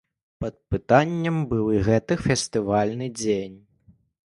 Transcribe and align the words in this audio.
Пад 0.43 0.55
пытаннем 0.75 1.37
быў 1.53 1.65
і 1.77 1.85
гэты 1.91 2.13
фестывальны 2.25 3.15
дзень. 3.23 3.57